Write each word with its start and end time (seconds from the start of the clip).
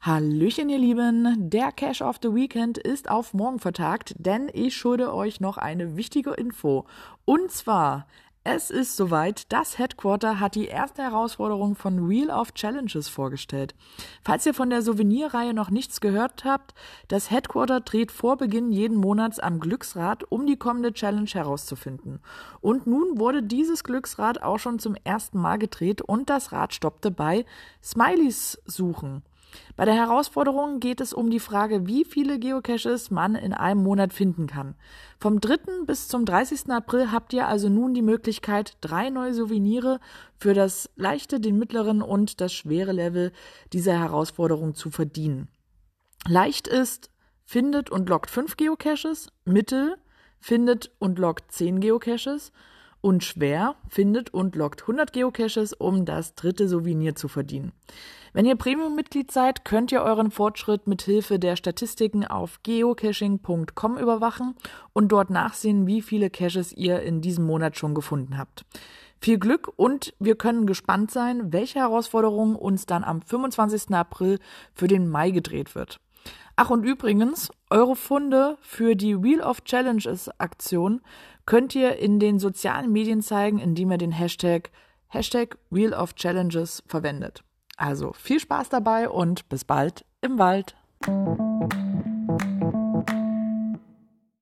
Hallöchen, 0.00 0.70
ihr 0.70 0.78
Lieben. 0.78 1.50
Der 1.50 1.72
Cash 1.72 2.00
of 2.00 2.16
the 2.22 2.34
Weekend 2.34 2.78
ist 2.78 3.10
auf 3.10 3.34
morgen 3.34 3.58
vertagt, 3.58 4.14
denn 4.18 4.50
ich 4.52 4.74
schulde 4.74 5.12
euch 5.12 5.40
noch 5.40 5.58
eine 5.58 5.98
wichtige 5.98 6.30
Info. 6.30 6.86
Und 7.26 7.50
zwar, 7.50 8.06
es 8.42 8.70
ist 8.70 8.96
soweit, 8.96 9.52
das 9.52 9.78
Headquarter 9.78 10.40
hat 10.40 10.54
die 10.54 10.66
erste 10.66 11.02
Herausforderung 11.02 11.74
von 11.74 12.08
Wheel 12.08 12.30
of 12.30 12.54
Challenges 12.54 13.06
vorgestellt. 13.08 13.74
Falls 14.24 14.46
ihr 14.46 14.54
von 14.54 14.70
der 14.70 14.80
Souvenirreihe 14.80 15.52
noch 15.52 15.68
nichts 15.68 16.00
gehört 16.00 16.44
habt, 16.44 16.74
das 17.08 17.30
Headquarter 17.30 17.80
dreht 17.80 18.10
vor 18.10 18.38
Beginn 18.38 18.72
jeden 18.72 18.96
Monats 18.96 19.38
am 19.38 19.60
Glücksrad, 19.60 20.24
um 20.30 20.46
die 20.46 20.56
kommende 20.56 20.94
Challenge 20.94 21.28
herauszufinden. 21.28 22.20
Und 22.62 22.86
nun 22.86 23.18
wurde 23.18 23.42
dieses 23.42 23.84
Glücksrad 23.84 24.42
auch 24.42 24.58
schon 24.58 24.78
zum 24.78 24.96
ersten 25.04 25.38
Mal 25.38 25.58
gedreht 25.58 26.00
und 26.00 26.30
das 26.30 26.50
Rad 26.50 26.72
stoppte 26.72 27.10
bei 27.10 27.44
Smileys 27.82 28.58
suchen. 28.64 29.22
Bei 29.76 29.84
der 29.84 29.94
Herausforderung 29.94 30.80
geht 30.80 31.00
es 31.00 31.12
um 31.12 31.30
die 31.30 31.40
Frage, 31.40 31.86
wie 31.86 32.04
viele 32.04 32.38
Geocaches 32.38 33.10
man 33.10 33.34
in 33.34 33.52
einem 33.52 33.82
Monat 33.82 34.12
finden 34.12 34.46
kann. 34.46 34.74
Vom 35.18 35.40
3. 35.40 35.84
bis 35.86 36.08
zum 36.08 36.24
30. 36.24 36.70
April 36.70 37.12
habt 37.12 37.32
ihr 37.32 37.48
also 37.48 37.68
nun 37.68 37.94
die 37.94 38.02
Möglichkeit, 38.02 38.76
drei 38.80 39.10
neue 39.10 39.34
Souvenire 39.34 40.00
für 40.36 40.54
das 40.54 40.90
leichte, 40.96 41.40
den 41.40 41.58
mittleren 41.58 42.02
und 42.02 42.40
das 42.40 42.52
schwere 42.52 42.92
Level 42.92 43.32
dieser 43.72 43.98
Herausforderung 43.98 44.74
zu 44.74 44.90
verdienen. 44.90 45.48
Leicht 46.26 46.68
ist, 46.68 47.10
findet 47.44 47.90
und 47.90 48.08
lockt 48.08 48.30
5 48.30 48.56
Geocaches, 48.56 49.28
mittel, 49.44 49.96
findet 50.38 50.90
und 50.98 51.18
lockt 51.18 51.52
10 51.52 51.80
Geocaches 51.80 52.52
und 53.00 53.24
schwer 53.24 53.76
findet 53.88 54.32
und 54.32 54.56
lockt 54.56 54.82
100 54.82 55.12
Geocaches, 55.12 55.72
um 55.72 56.04
das 56.04 56.34
dritte 56.34 56.68
Souvenir 56.68 57.14
zu 57.14 57.28
verdienen. 57.28 57.72
Wenn 58.32 58.46
ihr 58.46 58.54
Premium-Mitglied 58.54 59.32
seid, 59.32 59.64
könnt 59.64 59.90
ihr 59.90 60.02
euren 60.02 60.30
Fortschritt 60.30 60.86
mit 60.86 61.02
Hilfe 61.02 61.38
der 61.38 61.56
Statistiken 61.56 62.24
auf 62.24 62.62
geocaching.com 62.62 63.98
überwachen 63.98 64.54
und 64.92 65.08
dort 65.10 65.30
nachsehen, 65.30 65.86
wie 65.86 66.00
viele 66.00 66.30
Caches 66.30 66.72
ihr 66.72 67.02
in 67.02 67.20
diesem 67.20 67.44
Monat 67.44 67.76
schon 67.76 67.94
gefunden 67.94 68.38
habt. 68.38 68.64
Viel 69.20 69.38
Glück 69.38 69.70
und 69.76 70.14
wir 70.18 70.36
können 70.36 70.66
gespannt 70.66 71.10
sein, 71.10 71.52
welche 71.52 71.80
Herausforderung 71.80 72.54
uns 72.54 72.86
dann 72.86 73.04
am 73.04 73.20
25. 73.20 73.90
April 73.94 74.38
für 74.72 74.86
den 74.86 75.08
Mai 75.08 75.30
gedreht 75.30 75.74
wird. 75.74 76.00
Ach 76.56 76.70
und 76.70 76.84
übrigens, 76.84 77.50
eure 77.70 77.96
Funde 77.96 78.58
für 78.60 78.96
die 78.96 79.22
Wheel 79.22 79.40
of 79.40 79.64
Challenges 79.64 80.28
Aktion 80.38 81.00
könnt 81.46 81.74
ihr 81.74 81.96
in 81.96 82.18
den 82.18 82.38
sozialen 82.38 82.92
Medien 82.92 83.22
zeigen, 83.22 83.58
indem 83.58 83.90
ihr 83.92 83.98
den 83.98 84.12
Hashtag 84.12 84.70
Hashtag 85.08 85.58
Wheel 85.70 85.92
of 85.92 86.14
Challenges 86.14 86.82
verwendet. 86.86 87.42
Also 87.76 88.12
viel 88.12 88.38
Spaß 88.38 88.68
dabei 88.68 89.08
und 89.08 89.48
bis 89.48 89.64
bald 89.64 90.04
im 90.20 90.38
Wald. 90.38 90.76